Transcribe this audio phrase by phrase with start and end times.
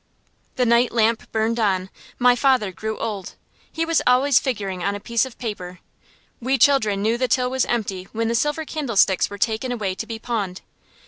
[0.55, 1.91] The night lamp burned on.
[2.17, 3.35] My father grew old.
[3.71, 5.79] He was always figuring on a piece of paper.
[6.39, 10.07] We children knew the till was empty when the silver candlesticks were taken away to
[10.07, 10.61] be pawned.